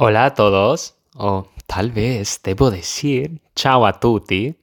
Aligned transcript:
Hola 0.00 0.26
a 0.26 0.34
todos, 0.34 0.94
o 1.16 1.48
tal 1.66 1.90
vez 1.90 2.40
debo 2.44 2.70
decir 2.70 3.40
ciao 3.56 3.84
a 3.84 3.98
tutti. 3.98 4.54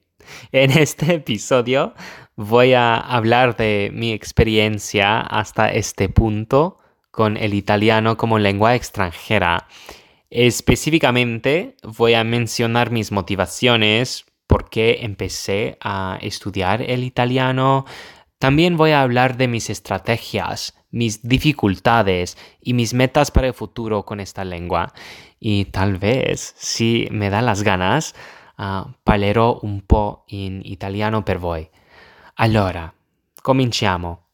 En 0.50 0.70
este 0.70 1.16
episodio 1.16 1.92
voy 2.36 2.72
a 2.72 2.96
hablar 2.96 3.54
de 3.54 3.90
mi 3.92 4.12
experiencia 4.12 5.20
hasta 5.20 5.70
este 5.70 6.08
punto 6.08 6.78
con 7.10 7.36
el 7.36 7.52
italiano 7.52 8.16
como 8.16 8.38
lengua 8.38 8.76
extranjera. 8.76 9.68
Específicamente 10.30 11.76
voy 11.82 12.14
a 12.14 12.24
mencionar 12.24 12.90
mis 12.90 13.12
motivaciones, 13.12 14.24
por 14.46 14.70
qué 14.70 15.00
empecé 15.02 15.76
a 15.82 16.18
estudiar 16.22 16.80
el 16.80 17.04
italiano. 17.04 17.84
También 18.38 18.76
voy 18.76 18.90
a 18.90 19.00
hablar 19.00 19.38
de 19.38 19.48
mis 19.48 19.70
estrategias, 19.70 20.74
mis 20.90 21.26
dificultades 21.26 22.36
y 22.60 22.74
mis 22.74 22.92
metas 22.92 23.30
para 23.30 23.46
el 23.46 23.54
futuro 23.54 24.04
con 24.04 24.20
esta 24.20 24.44
lengua. 24.44 24.92
Y 25.40 25.66
tal 25.66 25.96
vez, 25.96 26.54
si 26.58 27.08
me 27.10 27.30
da 27.30 27.40
las 27.40 27.62
ganas, 27.62 28.14
uh, 28.58 28.92
un 29.62 29.80
po' 29.80 30.24
in 30.28 30.60
italiano 30.64 31.24
per 31.24 31.38
voi. 31.38 31.70
Allora, 32.36 32.92
cominciamo. 33.42 34.26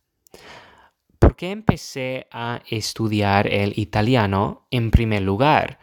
¿Por 1.21 1.37
qué 1.37 1.53
empecé 1.53 2.27
a 2.33 2.61
estudiar 2.69 3.47
el 3.47 3.73
italiano 3.79 4.67
en 4.73 4.91
primer 4.91 5.23
lugar? 5.23 5.79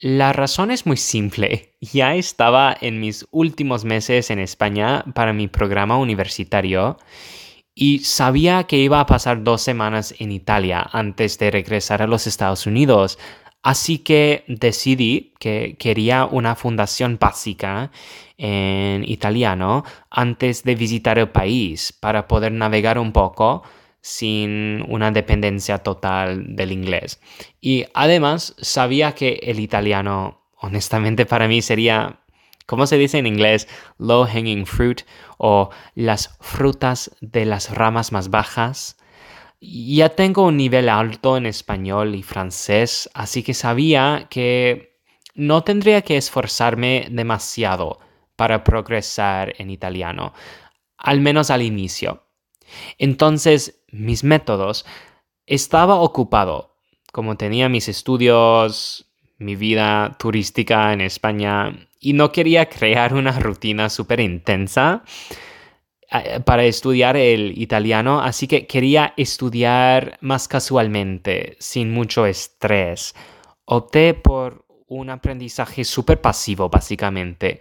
La 0.00 0.32
razón 0.32 0.72
es 0.72 0.86
muy 0.86 0.96
simple. 0.96 1.70
Ya 1.84 2.14
estaba 2.14 2.74
en 2.80 2.98
mis 2.98 3.26
últimos 3.30 3.84
meses 3.84 4.30
en 4.30 4.38
España 4.38 5.04
para 5.14 5.34
mi 5.34 5.48
programa 5.48 5.98
universitario 5.98 6.96
y 7.74 8.00
sabía 8.00 8.64
que 8.64 8.78
iba 8.78 9.00
a 9.00 9.06
pasar 9.06 9.42
dos 9.42 9.62
semanas 9.62 10.14
en 10.18 10.32
Italia 10.32 10.88
antes 10.92 11.38
de 11.38 11.50
regresar 11.50 12.02
a 12.02 12.06
los 12.06 12.26
Estados 12.26 12.66
Unidos. 12.66 13.18
Así 13.62 13.98
que 13.98 14.44
decidí 14.46 15.32
que 15.40 15.76
quería 15.78 16.26
una 16.26 16.54
fundación 16.54 17.18
básica 17.18 17.90
en 18.36 19.04
italiano 19.08 19.84
antes 20.10 20.64
de 20.64 20.74
visitar 20.74 21.18
el 21.18 21.30
país 21.30 21.92
para 21.92 22.28
poder 22.28 22.52
navegar 22.52 22.98
un 22.98 23.12
poco 23.12 23.62
sin 24.00 24.84
una 24.86 25.10
dependencia 25.10 25.78
total 25.78 26.54
del 26.54 26.72
inglés. 26.72 27.20
Y 27.60 27.86
además 27.94 28.54
sabía 28.60 29.12
que 29.12 29.40
el 29.42 29.60
italiano, 29.60 30.42
honestamente 30.60 31.24
para 31.24 31.48
mí 31.48 31.62
sería, 31.62 32.20
¿cómo 32.66 32.86
se 32.86 32.98
dice 32.98 33.18
en 33.18 33.26
inglés? 33.26 33.68
Low 33.98 34.24
hanging 34.26 34.66
fruit 34.66 35.02
o 35.38 35.70
las 35.94 36.36
frutas 36.40 37.10
de 37.20 37.44
las 37.44 37.74
ramas 37.74 38.12
más 38.12 38.30
bajas. 38.30 38.96
Ya 39.60 40.10
tengo 40.10 40.44
un 40.44 40.56
nivel 40.56 40.88
alto 40.88 41.36
en 41.36 41.46
español 41.46 42.14
y 42.14 42.22
francés, 42.22 43.08
así 43.14 43.42
que 43.42 43.54
sabía 43.54 44.26
que 44.28 44.98
no 45.34 45.64
tendría 45.64 46.02
que 46.02 46.16
esforzarme 46.16 47.08
demasiado 47.10 47.98
para 48.36 48.64
progresar 48.64 49.54
en 49.58 49.70
italiano, 49.70 50.32
al 50.98 51.20
menos 51.20 51.50
al 51.50 51.62
inicio. 51.62 52.26
Entonces, 52.98 53.84
mis 53.90 54.24
métodos, 54.24 54.84
estaba 55.46 55.96
ocupado, 55.96 56.76
como 57.12 57.36
tenía 57.36 57.68
mis 57.68 57.88
estudios, 57.88 59.06
mi 59.38 59.56
vida 59.56 60.16
turística 60.18 60.92
en 60.92 61.00
España, 61.00 61.88
y 62.04 62.12
no 62.12 62.30
quería 62.30 62.68
crear 62.68 63.14
una 63.14 63.32
rutina 63.38 63.88
súper 63.88 64.20
intensa 64.20 65.02
eh, 66.10 66.40
para 66.44 66.64
estudiar 66.64 67.16
el 67.16 67.58
italiano, 67.58 68.20
así 68.20 68.46
que 68.46 68.66
quería 68.66 69.14
estudiar 69.16 70.18
más 70.20 70.46
casualmente, 70.46 71.56
sin 71.58 71.92
mucho 71.92 72.26
estrés. 72.26 73.14
Opté 73.64 74.12
por 74.12 74.66
un 74.86 75.08
aprendizaje 75.08 75.82
súper 75.82 76.20
pasivo, 76.20 76.68
básicamente. 76.68 77.60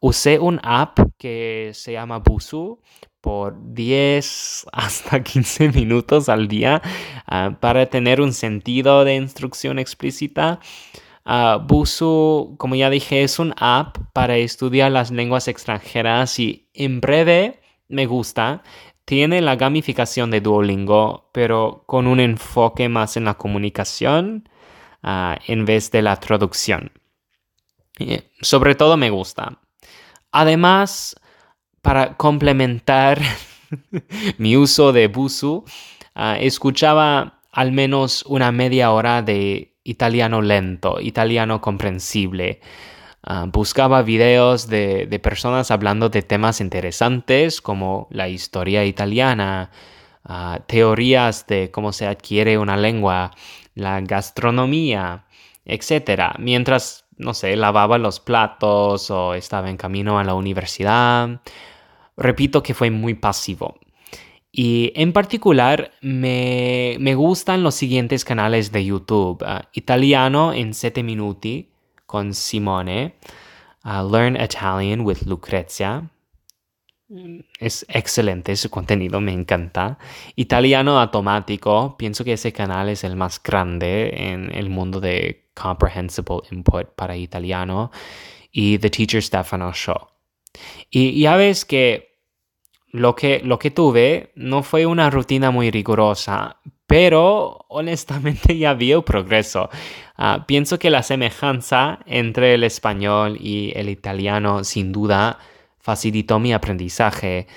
Usé 0.00 0.40
un 0.40 0.60
app 0.64 0.98
que 1.16 1.70
se 1.72 1.92
llama 1.92 2.18
Busu 2.18 2.80
por 3.20 3.56
10 3.74 4.66
hasta 4.72 5.22
15 5.22 5.68
minutos 5.70 6.28
al 6.28 6.48
día 6.48 6.82
ah, 7.26 7.56
para 7.60 7.86
tener 7.86 8.20
un 8.20 8.32
sentido 8.32 9.04
de 9.04 9.14
instrucción 9.14 9.78
explícita. 9.78 10.58
Busu, 11.24 12.56
como 12.58 12.74
ya 12.74 12.90
dije, 12.90 13.22
es 13.22 13.38
un 13.38 13.54
app 13.56 13.96
para 14.12 14.36
estudiar 14.36 14.92
las 14.92 15.10
lenguas 15.10 15.48
extranjeras 15.48 16.38
y 16.38 16.68
en 16.74 17.00
breve 17.00 17.60
me 17.88 18.06
gusta. 18.06 18.62
Tiene 19.04 19.40
la 19.40 19.56
gamificación 19.56 20.30
de 20.30 20.40
Duolingo, 20.40 21.30
pero 21.32 21.84
con 21.86 22.06
un 22.06 22.20
enfoque 22.20 22.88
más 22.88 23.16
en 23.16 23.24
la 23.24 23.34
comunicación 23.34 24.48
ah, 25.02 25.38
en 25.46 25.64
vez 25.64 25.90
de 25.90 26.02
la 26.02 26.16
traducción. 26.16 26.92
sobre 28.40 28.74
todo 28.74 28.96
me 28.96 29.10
gusta. 29.10 29.60
Además, 30.32 31.16
para 31.80 32.16
complementar 32.16 33.20
mi 34.38 34.56
uso 34.56 34.92
de 34.92 35.08
Busu, 35.08 35.64
ah, 36.14 36.36
escuchaba 36.38 37.40
al 37.52 37.72
menos 37.72 38.24
una 38.26 38.50
media 38.52 38.90
hora 38.90 39.22
de 39.22 39.73
italiano 39.84 40.42
lento, 40.42 41.00
italiano 41.00 41.60
comprensible. 41.60 42.60
Ah, 43.22 43.46
buscaba 43.50 44.02
videos 44.02 44.68
de, 44.68 45.20
personas 45.22 45.70
hablando 45.70 46.08
de 46.10 46.22
temas 46.22 46.60
interesantes 46.60 47.60
como 47.60 48.08
la 48.10 48.28
historia 48.28 48.84
italiana, 48.84 49.70
ah, 50.24 50.60
teorías 50.66 51.46
de 51.46 51.70
cómo 51.70 51.92
se 51.92 52.06
adquiere 52.06 52.58
una 52.58 52.76
lengua, 52.76 53.30
la 53.74 54.00
gastronomía, 54.00 55.24
etc. 55.64 56.34
Mientras, 56.38 57.06
no 57.18 57.34
sé, 57.34 57.56
lavaba 57.56 57.98
los 57.98 58.20
platos 58.20 59.10
o 59.10 59.34
estaba 59.34 59.70
en 59.70 59.76
camino 59.76 60.18
a 60.18 60.24
la 60.24 60.34
universidad 60.34 61.40
repito 62.16 62.62
que 62.62 62.74
fue 62.74 62.90
muy 62.90 63.14
pasivo. 63.14 63.76
Y 64.56 64.92
en 64.94 65.12
particular 65.12 65.90
me, 66.00 66.96
gustan 67.16 67.64
los 67.64 67.74
siguientes 67.74 68.24
canales 68.24 68.70
de 68.70 68.84
YouTube. 68.84 69.42
Ah, 69.44 69.68
italiano 69.72 70.52
en 70.52 70.74
7 70.74 71.02
minuti 71.02 71.72
con 72.06 72.32
Simone. 72.34 73.16
Ah, 73.82 74.06
Learn 74.08 74.40
Italian 74.40 75.00
with 75.00 75.22
Lucrezia. 75.26 76.08
Es 77.58 77.84
excelente 77.88 78.52
ese 78.52 78.70
contenido, 78.70 79.20
me 79.20 79.32
encanta. 79.32 79.98
Italiano 80.36 81.00
automático, 81.00 81.96
pienso 81.98 82.22
que 82.22 82.34
ese 82.34 82.52
canal 82.52 82.88
es 82.88 83.02
el 83.02 83.16
más 83.16 83.42
grande 83.42 84.14
en 84.14 84.54
el 84.54 84.70
mundo 84.70 85.00
de 85.00 85.48
comprehensible 85.54 86.42
input 86.52 86.90
para 86.94 87.16
italiano. 87.16 87.90
Y 88.52 88.78
The 88.78 88.90
Teacher 88.90 89.20
Stefano 89.20 89.72
Show. 89.72 90.10
Y 90.90 91.18
ya 91.18 91.34
ves 91.34 91.64
que 91.64 92.13
lo 92.94 93.16
que, 93.16 93.40
lo 93.42 93.58
que 93.58 93.72
tuve 93.72 94.30
no 94.36 94.62
fue 94.62 94.86
una 94.86 95.10
rutina 95.10 95.50
muy 95.50 95.72
rigurosa, 95.72 96.58
pero 96.86 97.66
honestamente 97.68 98.56
ya 98.58 98.72
vi 98.74 98.92
el 98.92 99.02
progreso. 99.02 99.68
Ah, 100.16 100.44
pienso 100.46 100.78
que 100.78 100.90
la 100.90 101.02
semejanza 101.02 101.98
entre 102.06 102.54
el 102.54 102.62
español 102.62 103.36
y 103.40 103.72
el 103.74 103.88
italiano 103.88 104.62
sin 104.62 104.92
duda 104.92 105.40
facilitó 105.80 106.38
mi 106.38 106.52
aprendizaje. 106.52 107.48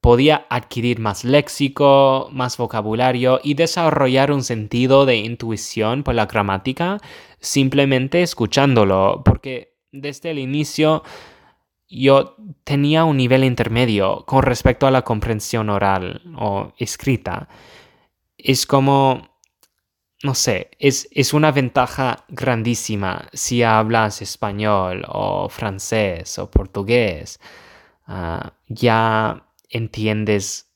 Podía 0.00 0.46
adquirir 0.50 0.98
más 0.98 1.22
léxico, 1.22 2.28
más 2.32 2.56
vocabulario 2.56 3.38
y 3.44 3.54
desarrollar 3.54 4.32
un 4.32 4.42
sentido 4.42 5.06
de 5.06 5.14
intuición 5.14 6.02
por 6.02 6.16
la 6.16 6.26
gramática 6.26 6.98
simplemente 7.38 8.22
escuchándolo, 8.22 9.22
porque 9.24 9.76
desde 9.92 10.32
el 10.32 10.40
inicio 10.40 11.04
yo 11.92 12.36
tenía 12.64 13.04
un 13.04 13.18
nivel 13.18 13.44
intermedio 13.44 14.24
con 14.26 14.42
respecto 14.42 14.86
a 14.86 14.90
la 14.90 15.02
comprensión 15.02 15.68
oral 15.68 16.22
o 16.38 16.72
escrita. 16.78 17.48
Es 18.38 18.66
como, 18.66 19.38
no 20.22 20.34
sé, 20.34 20.70
es, 20.78 21.34
una 21.34 21.52
ventaja 21.52 22.24
grandísima 22.28 23.28
si 23.34 23.62
hablas 23.62 24.22
español 24.22 25.04
o 25.08 25.48
francés 25.50 26.38
o 26.38 26.50
portugués. 26.50 27.40
Ah, 28.06 28.54
ya 28.68 29.46
entiendes 29.68 30.72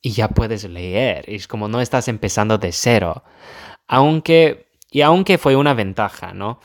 y 0.00 0.12
ya 0.12 0.28
puedes 0.28 0.64
leer. 0.64 1.24
Es 1.28 1.48
como 1.48 1.68
no 1.68 1.80
estás 1.80 2.06
empezando 2.08 2.58
de 2.58 2.70
cero. 2.72 3.24
Aunque, 3.88 4.68
y 4.90 5.02
aunque 5.02 5.38
fue 5.38 5.56
una 5.56 5.74
ventaja, 5.74 6.32
¿no? 6.32 6.60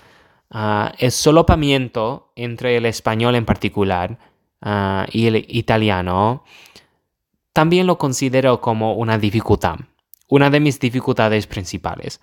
Ah, 0.54 0.94
el 1.00 1.12
solopamiento 1.12 2.34
entre 2.36 2.76
el 2.76 2.86
español 2.86 3.36
en 3.36 3.46
particular 3.46 4.20
ah, 4.62 5.08
y 5.10 5.28
el 5.28 5.38
italiano 5.48 6.44
también 7.54 7.88
lo 7.88 7.98
considero 7.98 8.60
como 8.60 8.96
una 8.96 9.18
dificultad, 9.18 9.78
una 10.28 10.50
de 10.50 10.60
mis 10.60 10.78
dificultades 10.78 11.48
principales. 11.48 12.20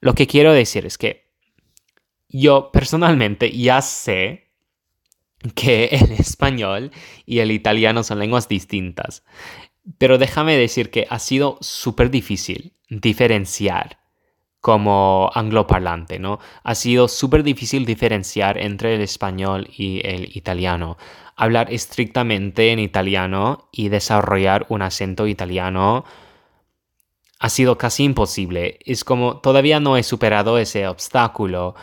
Lo 0.00 0.14
que 0.14 0.26
quiero 0.26 0.52
decir 0.52 0.84
es 0.84 0.98
que 0.98 1.30
yo 2.28 2.70
personalmente 2.72 3.50
ya 3.50 3.80
sé 3.80 4.50
que 5.54 5.86
el 5.92 6.12
español 6.12 6.92
y 7.24 7.38
el 7.38 7.52
italiano 7.52 8.02
son 8.02 8.18
lenguas 8.18 8.48
distintas, 8.48 9.24
pero 9.96 10.18
déjame 10.18 10.58
decir 10.58 10.90
que 10.90 11.06
ha 11.08 11.18
sido 11.18 11.56
súper 11.62 12.10
difícil 12.10 12.74
diferenciar 12.90 14.01
como 14.62 15.28
angloparlante, 15.34 16.20
¿no? 16.20 16.38
Ha 16.62 16.76
sido 16.76 17.08
súper 17.08 17.42
difícil 17.42 17.84
diferenciar 17.84 18.58
entre 18.58 18.94
el 18.94 19.00
español 19.00 19.68
y 19.76 20.00
el 20.06 20.34
italiano. 20.36 20.96
Hablar 21.34 21.72
estrictamente 21.72 22.70
en 22.70 22.78
italiano 22.78 23.68
y 23.72 23.88
desarrollar 23.88 24.64
un 24.68 24.82
acento 24.82 25.26
italiano 25.26 26.04
ha 27.40 27.48
sido 27.48 27.76
casi 27.76 28.04
imposible. 28.04 28.78
Es 28.86 29.02
como 29.02 29.40
todavía 29.40 29.80
no 29.80 29.96
he 29.96 30.04
superado 30.04 30.58
ese 30.58 30.86
obstáculo. 30.86 31.74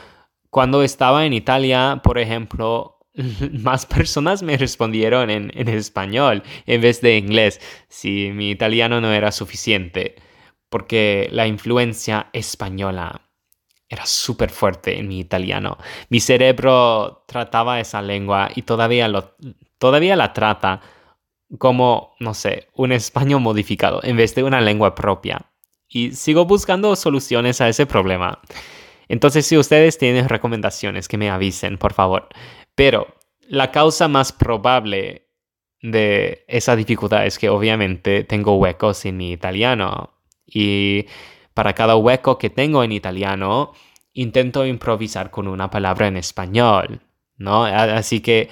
Cuando 0.49 0.81
estaba 0.81 1.25
en 1.25 1.33
Italia, 1.33 1.99
por 2.01 2.17
ejemplo, 2.17 2.99
más 3.59 3.85
personas 3.87 4.41
me 4.41 4.55
respondieron 4.55 5.29
en, 5.29 5.51
en, 5.53 5.67
español 5.67 6.43
en 6.65 6.79
vez 6.79 7.01
de 7.01 7.17
inglés 7.17 7.59
si 7.89 8.31
mi 8.31 8.51
italiano 8.51 9.01
no 9.01 9.11
era 9.11 9.33
suficiente, 9.33 10.15
porque 10.69 11.27
la 11.31 11.47
influencia 11.47 12.29
española 12.33 13.21
era 13.89 14.05
súper 14.05 14.51
fuerte 14.51 14.99
en 14.99 15.07
mi 15.07 15.19
italiano. 15.19 15.77
Mi 16.09 16.19
cerebro 16.19 17.23
trataba 17.27 17.79
esa 17.79 18.01
lengua 18.01 18.49
y 18.55 18.61
todavía, 18.61 19.07
lo, 19.07 19.35
todavía 19.79 20.15
la 20.15 20.33
trata 20.33 20.81
como, 21.57 22.15
no 22.19 22.35
sé, 22.35 22.67
un 22.75 22.91
español 22.91 23.41
modificado 23.41 24.01
en 24.03 24.15
vez 24.15 24.35
de 24.35 24.43
una 24.43 24.61
lengua 24.61 24.93
propia 24.93 25.49
y 25.89 26.11
sigo 26.11 26.45
buscando 26.45 26.95
soluciones 26.95 27.59
a 27.61 27.67
ese 27.67 27.87
problema. 27.87 28.39
Entonces, 29.07 29.47
si 29.47 29.57
ustedes 29.57 29.97
tienen 29.97 30.29
recomendaciones, 30.29 31.07
que 31.07 31.17
me 31.17 31.31
avisen, 31.31 31.79
por 31.79 31.93
favor. 31.93 32.29
Pero 32.75 33.07
la 33.47 33.71
causa 33.71 34.07
más 34.07 34.31
probable 34.31 35.27
de 35.81 36.45
esa 36.47 36.75
dificultad 36.75 37.25
es 37.25 37.39
que 37.39 37.49
obviamente 37.49 38.23
tengo 38.23 38.57
huecos 38.57 39.03
en 39.05 39.17
mi 39.17 39.31
italiano 39.31 40.13
y 40.51 41.05
para 41.53 41.73
cada 41.73 41.95
hueco 41.95 42.37
que 42.37 42.49
tengo 42.49 42.83
en 42.83 42.91
italiano 42.91 43.73
intento 44.13 44.65
improvisar 44.65 45.31
con 45.31 45.47
una 45.47 45.69
palabra 45.69 46.07
en 46.07 46.17
español, 46.17 47.01
¿no? 47.37 47.65
Así 47.65 48.21
que 48.21 48.49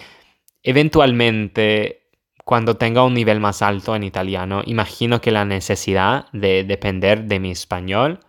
eventualmente 0.63 2.07
cuando 2.45 2.77
tenga 2.77 3.03
un 3.03 3.13
nivel 3.13 3.41
más 3.41 3.61
alto 3.61 3.95
en 3.95 4.03
italiano, 4.03 4.61
imagino 4.65 5.19
que 5.19 5.31
la 5.31 5.43
necesidad 5.43 6.27
de 6.31 6.63
depender 6.63 7.25
de 7.25 7.41
mi 7.41 7.51
español 7.51 8.21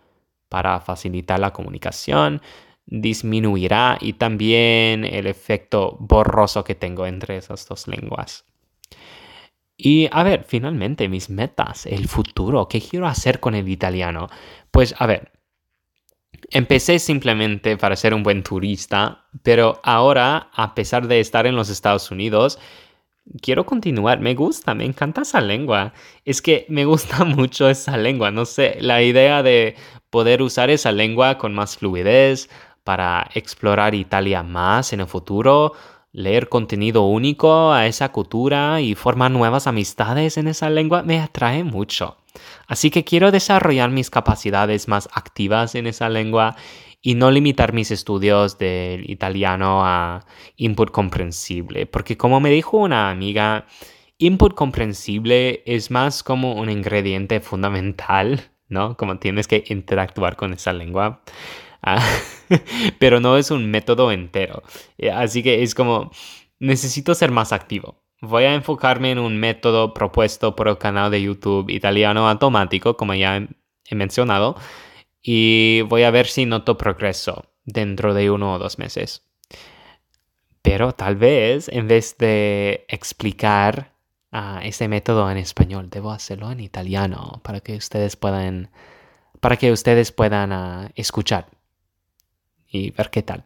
para 0.49 0.81
facilitar 0.81 1.39
la 1.39 1.53
comunicación 1.53 2.41
disminuirá 2.85 3.97
y 4.01 4.13
también 4.13 5.05
el 5.05 5.27
efecto 5.27 5.95
borroso 5.99 6.63
que 6.63 6.75
tengo 6.75 7.05
entre 7.05 7.37
esas 7.37 7.67
dos 7.67 7.87
lenguas. 7.87 8.45
Y 9.81 10.09
a 10.11 10.23
ver, 10.23 10.43
finalmente 10.45 11.07
mis 11.07 11.29
metas, 11.29 11.85
el 11.85 12.09
futuro, 12.09 12.67
¿qué 12.67 12.81
quiero 12.81 13.07
hacer 13.07 13.39
con 13.39 13.55
el 13.55 13.69
italiano? 13.69 14.27
Pues 14.71 14.93
a 14.99 15.05
ver, 15.05 15.31
empecé 16.49 16.99
simplemente 16.99 17.77
para 17.77 17.95
ser 17.95 18.13
un 18.13 18.21
buen 18.21 18.43
turista, 18.43 19.29
pero 19.41 19.79
ahora, 19.83 20.49
a 20.53 20.75
pesar 20.75 21.07
de 21.07 21.21
estar 21.21 21.47
en 21.47 21.55
los 21.55 21.69
Estados 21.69 22.11
Unidos, 22.11 22.59
quiero 23.41 23.65
continuar, 23.65 24.19
me 24.19 24.35
gusta, 24.35 24.73
me 24.73 24.83
encanta 24.83 25.21
esa 25.21 25.39
lengua. 25.39 25.93
Es 26.25 26.41
que 26.41 26.65
me 26.67 26.83
gusta 26.83 27.23
mucho 27.23 27.69
esa 27.69 27.95
lengua, 27.95 28.31
no 28.31 28.43
sé, 28.43 28.79
la 28.81 29.01
idea 29.01 29.43
de 29.43 29.77
poder 30.09 30.41
usar 30.41 30.69
esa 30.69 30.91
lengua 30.91 31.37
con 31.37 31.55
más 31.55 31.77
fluidez 31.77 32.49
para 32.83 33.29
explorar 33.33 33.95
Italia 33.95 34.43
más 34.43 34.91
en 34.91 34.99
el 34.99 35.07
futuro, 35.07 35.71
leer 36.11 36.49
contenido 36.49 37.03
único 37.03 37.71
a 37.71 37.87
esa 37.87 38.11
cultura 38.11 38.81
y 38.81 38.95
formar 38.95 39.31
nuevas 39.31 39.67
amistades 39.67 40.37
en 40.37 40.47
esa 40.47 40.69
lengua 40.69 41.03
me 41.03 41.19
atrae 41.19 41.63
mucho. 41.63 42.17
Así 42.67 42.89
que 42.89 43.03
quiero 43.03 43.31
desarrollar 43.31 43.89
mis 43.89 44.09
capacidades 44.09 44.87
más 44.87 45.09
activas 45.13 45.75
en 45.75 45.87
esa 45.87 46.09
lengua 46.09 46.55
y 47.01 47.15
no 47.15 47.31
limitar 47.31 47.73
mis 47.73 47.91
estudios 47.91 48.57
del 48.57 49.09
italiano 49.09 49.85
a 49.85 50.25
input 50.57 50.91
comprensible, 50.91 51.85
porque 51.85 52.17
como 52.17 52.39
me 52.39 52.49
dijo 52.49 52.77
una 52.77 53.09
amiga, 53.09 53.65
input 54.17 54.53
comprensible 54.53 55.63
es 55.65 55.91
más 55.91 56.23
como 56.23 56.53
un 56.55 56.69
ingrediente 56.69 57.39
fundamental, 57.39 58.51
¿no? 58.67 58.97
Como 58.97 59.17
tienes 59.17 59.47
que 59.47 59.63
interactuar 59.67 60.35
con 60.35 60.53
esa 60.53 60.73
lengua. 60.73 61.21
Ah, 61.81 62.05
pero 62.99 63.19
no 63.19 63.37
es 63.37 63.51
un 63.51 63.69
método 63.71 64.11
entero. 64.11 64.63
Eh, 64.97 65.11
así 65.11 65.43
que 65.43 65.63
es 65.63 65.75
como, 65.75 66.11
necesito 66.59 67.15
ser 67.15 67.31
más 67.31 67.53
activo. 67.53 68.03
Voy 68.21 68.43
a 68.43 68.53
enfocarme 68.53 69.11
en 69.11 69.19
un 69.19 69.37
método 69.37 69.93
propuesto 69.93 70.55
por 70.55 70.67
el 70.67 70.77
canal 70.77 71.09
de 71.09 71.21
YouTube 71.21 71.69
Italiano 71.69 72.29
Automático, 72.29 72.97
como 72.97 73.13
ya 73.13 73.47
he 73.85 73.95
mencionado, 73.95 74.55
y 75.21 75.81
voy 75.87 76.03
a 76.03 76.11
ver 76.11 76.27
si 76.27 76.45
noto 76.45 76.77
progreso 76.77 77.45
dentro 77.63 78.13
de 78.13 78.29
uno 78.29 78.53
o 78.53 78.59
dos 78.59 78.77
meses. 78.77 79.23
Pero 80.61 80.93
tal 80.93 81.15
vez 81.15 81.69
en 81.69 81.87
vez 81.87 82.17
de 82.17 82.85
explicar 82.89 83.93
uh, 84.33 84.59
ese 84.63 84.89
método 84.89 85.31
en 85.31 85.37
español, 85.37 85.89
debo 85.89 86.11
hacerlo 86.11 86.51
en 86.51 86.59
italiano 86.59 87.39
para 87.43 87.61
que 87.61 87.77
ustedes 87.77 88.17
puedan, 88.17 88.69
para 89.39 89.55
que 89.55 89.71
ustedes 89.71 90.11
puedan 90.11 90.51
uh, 90.51 90.89
escuchar 90.95 91.47
y 92.71 92.91
ver 92.91 93.09
qué 93.09 93.23
tal. 93.23 93.43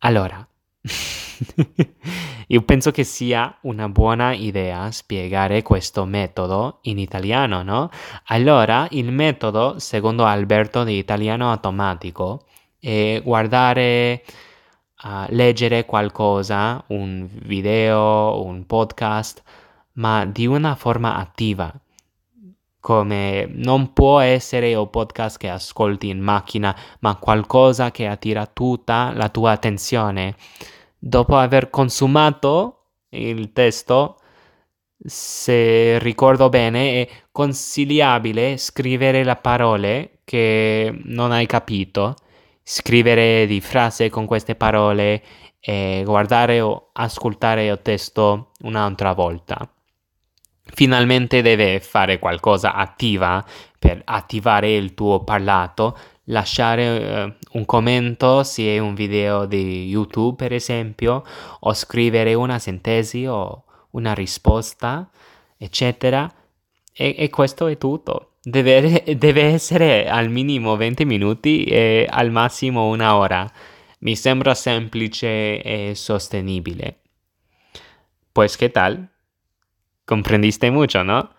Allora, 0.00 0.48
Io 2.48 2.62
penso 2.62 2.90
che 2.90 3.04
sia 3.04 3.56
una 3.62 3.88
buona 3.88 4.32
idea 4.32 4.90
spiegare 4.90 5.62
questo 5.62 6.04
metodo 6.04 6.78
in 6.82 6.98
italiano, 6.98 7.62
no? 7.62 7.90
Allora, 8.26 8.86
il 8.90 9.12
metodo, 9.12 9.78
secondo 9.78 10.24
Alberto 10.24 10.84
di 10.84 10.96
Italiano 10.96 11.50
Automatico, 11.50 12.46
è 12.78 13.20
guardare, 13.22 14.24
uh, 15.04 15.26
leggere 15.28 15.84
qualcosa, 15.84 16.82
un 16.88 17.28
video, 17.30 18.42
un 18.42 18.64
podcast, 18.66 19.42
ma 19.94 20.24
di 20.24 20.46
una 20.46 20.74
forma 20.74 21.16
attiva. 21.16 21.72
Come 22.80 23.46
non 23.50 23.92
può 23.92 24.20
essere 24.20 24.74
un 24.74 24.88
podcast 24.88 25.36
che 25.36 25.48
ascolti 25.48 26.08
in 26.08 26.20
macchina, 26.20 26.74
ma 27.00 27.16
qualcosa 27.16 27.90
che 27.90 28.06
attira 28.06 28.46
tutta 28.46 29.12
la 29.14 29.28
tua 29.28 29.52
attenzione 29.52 30.36
dopo 30.98 31.36
aver 31.36 31.70
consumato 31.70 32.86
il 33.10 33.52
testo, 33.52 34.16
se 34.98 35.98
ricordo 35.98 36.48
bene, 36.48 37.02
è 37.02 37.08
consigliabile 37.30 38.56
scrivere 38.56 39.24
le 39.24 39.36
parole 39.36 40.20
che 40.24 40.92
non 41.04 41.30
hai 41.32 41.46
capito, 41.46 42.14
scrivere 42.62 43.46
di 43.46 43.60
frase 43.60 44.10
con 44.10 44.26
queste 44.26 44.54
parole 44.56 45.22
e 45.60 46.02
guardare 46.04 46.60
o 46.60 46.90
ascoltare 46.92 47.66
il 47.66 47.80
testo 47.82 48.52
un'altra 48.62 49.12
volta. 49.12 49.70
Finalmente 50.72 51.42
deve 51.42 51.80
fare 51.80 52.18
qualcosa 52.18 52.74
attiva 52.74 53.44
per 53.78 54.02
attivare 54.04 54.74
il 54.74 54.94
tuo 54.94 55.24
parlato 55.24 55.96
lasciare 56.28 57.24
uh, 57.24 57.58
un 57.58 57.64
commento 57.64 58.42
se 58.42 58.74
è 58.74 58.78
un 58.78 58.94
video 58.94 59.46
di 59.46 59.86
YouTube 59.86 60.36
per 60.36 60.52
esempio 60.52 61.24
o 61.60 61.72
scrivere 61.74 62.34
una 62.34 62.58
sintesi 62.58 63.26
o 63.26 63.64
una 63.90 64.14
risposta 64.14 65.08
eccetera. 65.56 66.30
E, 66.92 67.14
e 67.16 67.30
questo 67.30 67.66
è 67.66 67.78
tutto. 67.78 68.32
Deve, 68.42 69.04
deve, 69.16 69.42
essere 69.42 70.08
al 70.08 70.28
minimo 70.30 70.76
20 70.76 71.04
minuti 71.04 71.64
e 71.64 72.06
al 72.08 72.30
massimo 72.30 72.88
una 72.88 73.16
ora. 73.16 73.50
Mi 74.00 74.16
sembra 74.16 74.54
semplice 74.54 75.60
e 75.62 75.92
sostenibile. 75.94 77.00
Pues 78.32 78.56
qué 78.56 78.70
tal 78.70 79.17
comprendiste 80.08 80.70
mucho 80.72 81.04
no 81.04 81.30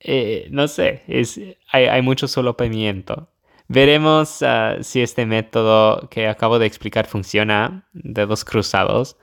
eh, 0.00 0.46
no 0.50 0.66
sé 0.68 1.02
es, 1.08 1.38
hay, 1.72 1.84
hay 1.84 2.00
mucho 2.00 2.26
solopamiento 2.28 3.28
Veremos 3.68 4.42
uh, 4.42 4.82
si 4.82 5.02
este 5.02 5.26
método 5.26 6.08
que 6.08 6.28
acabo 6.28 6.58
de 6.58 6.66
explicar 6.66 7.06
funciona, 7.06 7.88
dedos 7.92 8.44
cruzados. 8.44 9.16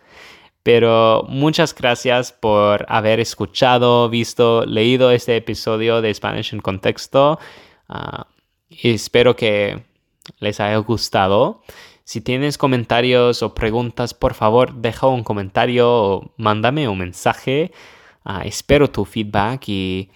Pero 0.63 1.25
muchas 1.29 1.75
gracias 1.75 2.31
por 2.31 2.85
haber 2.89 3.19
escuchado, 3.19 4.09
visto, 4.09 4.65
leído 4.65 5.11
este 5.11 5.35
episodio 5.35 6.01
de 6.01 6.13
Spanish 6.13 6.53
en 6.53 6.61
Contexto. 6.61 7.39
Uh, 7.89 8.23
espero 8.69 9.35
que 9.35 9.83
les 10.39 10.59
haya 10.59 10.77
gustado. 10.77 11.63
Si 12.05 12.19
tienes 12.21 12.57
comentarios 12.57 13.43
o 13.43 13.53
preguntas, 13.55 14.13
por 14.13 14.33
favor, 14.33 14.73
deja 14.73 15.07
un 15.07 15.23
comentario 15.23 15.89
o 15.89 16.33
mándame 16.37 16.87
un 16.89 16.97
mensaje. 16.97 17.71
Uh, 18.25 18.41
espero 18.45 18.89
tu 18.89 19.05
feedback 19.05 19.67
y 19.67 20.09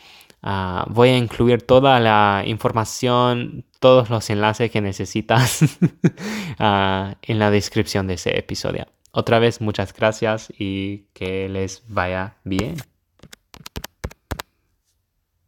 uh, 0.43 0.89
voy 0.89 1.09
a 1.09 1.17
incluir 1.17 1.61
toda 1.61 1.99
la 1.99 2.43
información, 2.45 3.65
todos 3.79 4.09
los 4.09 4.29
enlaces 4.29 4.71
que 4.71 4.81
necesitas 4.81 5.61
uh, 5.61 7.15
en 7.21 7.39
la 7.39 7.51
descripción 7.51 8.07
de 8.07 8.15
ese 8.15 8.37
episodio. 8.37 8.87
Otra 9.11 9.39
vez, 9.39 9.61
muchas 9.61 9.93
gracias 9.93 10.53
y 10.57 11.05
que 11.13 11.49
les 11.49 11.83
vaya 11.87 12.37
bien. 12.43 12.77